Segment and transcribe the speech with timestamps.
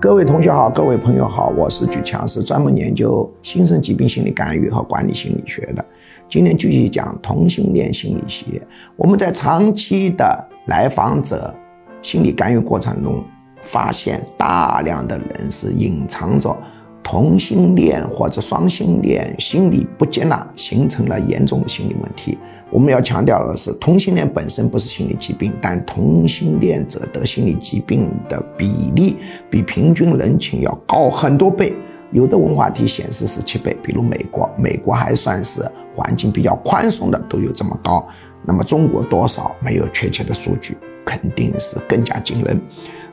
[0.00, 5.84] 各位同学好，各位朋友好，我是举强，是专门研究新生疾病心理干预和管理心理学的。
[6.28, 8.62] 今天继续讲同性恋心理学。
[8.94, 11.52] 我们在长期的来访者
[12.00, 13.24] 心理干预过程中，
[13.60, 16.56] 发现大量的人是隐藏着
[17.10, 22.36] 同性恋或者双性恋心理不接纳，形成了严重的心理问题。
[22.70, 29.16] 我们要强调的是，同性恋本身不是心理疾病，但同性恋者得心理疾病的比例
[29.48, 31.72] 比平均人群要高很多倍。
[32.12, 38.06] 有的文化体显示是七倍，比如美国，美国还算是环境比较宽松的，都有这么高。
[38.44, 40.76] 那么中国多少没有确切的数据，
[41.08, 42.60] 肯定是更加惊人。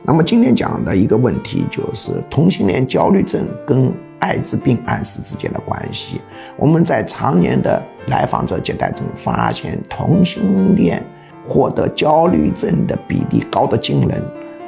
[0.04, 3.90] 那么今天讲的一个问题就是同性恋焦虑症跟。
[4.18, 6.22] 艾滋病暗示之间的关系，
[6.56, 11.04] 我们在常年的来访者接待中发现，同性恋
[11.46, 14.22] 获得焦虑症的比例高得惊人。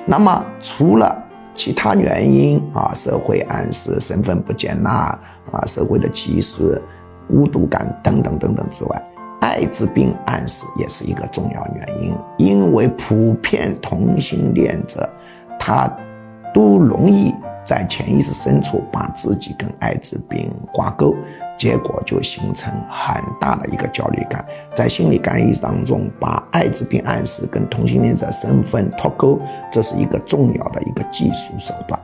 [0.05, 1.17] 那么，除了
[1.55, 5.19] 其他原因啊，社会暗示、身份不接纳
[5.51, 6.81] 啊，社会的歧视、
[7.27, 9.03] 孤独感等等等等之外，
[9.49, 15.09] 艾滋病暗示也是一个重要原因，因为普遍同性恋者
[15.59, 15.91] 他
[16.53, 17.35] 都容易。
[17.65, 21.15] 在潜意识深处把自己跟艾滋病挂钩，
[21.59, 24.43] 结果就形成很大的一个焦虑感。
[24.75, 29.39] 在心理干预当中，把艾滋病暗示跟同性恋者身份脱钩，
[29.71, 32.01] 这是一个重要的一个技术手段。